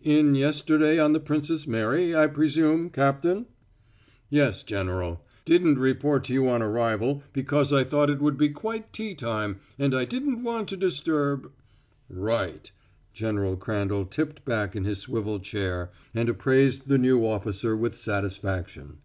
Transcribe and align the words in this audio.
"In 0.00 0.34
yesterday 0.34 0.98
on 0.98 1.12
the 1.12 1.20
Princess 1.20 1.66
Mary, 1.66 2.16
I 2.16 2.28
presume, 2.28 2.88
Captain?" 2.88 3.44
"Yes, 4.30 4.62
General. 4.62 5.22
Didn't 5.44 5.78
report 5.78 6.24
to 6.24 6.32
you 6.32 6.48
on 6.48 6.62
arrival 6.62 7.22
because 7.34 7.74
I 7.74 7.84
thought 7.84 8.08
it 8.08 8.18
would 8.22 8.38
be 8.38 8.48
quite 8.48 8.90
tea 8.90 9.14
time 9.14 9.60
and 9.78 9.94
I 9.94 10.06
didn't 10.06 10.42
want 10.42 10.68
to 10.70 10.78
disturb" 10.78 11.52
"Right!" 12.08 12.72
General 13.12 13.58
Crandall 13.58 14.06
tipped 14.06 14.46
back 14.46 14.74
in 14.74 14.84
his 14.84 15.00
swivel 15.00 15.40
chair 15.40 15.90
and 16.14 16.30
appraised 16.30 16.84
his 16.84 16.98
new 16.98 17.26
officer 17.26 17.76
with 17.76 17.94
satisfaction. 17.98 18.96